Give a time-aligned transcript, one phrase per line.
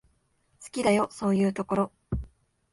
[0.63, 1.91] 好きだよ、そういうところ。